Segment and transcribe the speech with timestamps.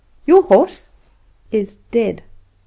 [0.25, 0.89] "Your horse?"
[1.51, 2.23] "Is dead."